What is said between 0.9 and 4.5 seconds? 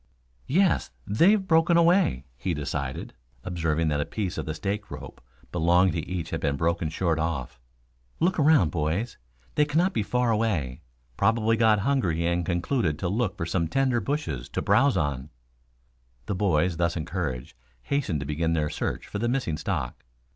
they've broken away," he decided, observing that a piece